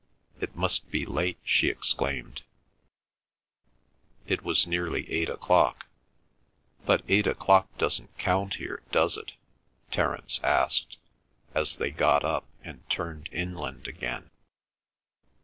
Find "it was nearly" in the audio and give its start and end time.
4.25-5.07